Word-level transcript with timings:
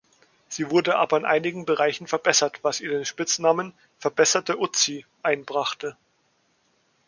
Sie 0.47 0.71
wurde 0.71 0.95
aber 0.97 1.17
in 1.17 1.25
einigen 1.25 1.63
Bereichen 1.67 2.07
verbessert, 2.07 2.63
was 2.63 2.79
ihr 2.81 2.89
den 2.89 3.05
Spitznamen 3.05 3.71
„Verbesserte 3.99 4.57
Uzi“ 4.59 5.05
einbrachte. 5.21 5.95